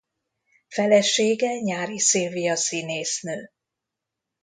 Felesége 0.67 1.55
Nyári 1.59 1.99
Szilvia 1.99 2.55
színésznő. 2.55 3.49